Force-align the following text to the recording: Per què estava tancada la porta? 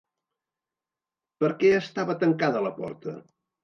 Per 1.43 1.53
què 1.61 1.73
estava 1.85 2.19
tancada 2.27 2.69
la 2.71 2.77
porta? 2.85 3.19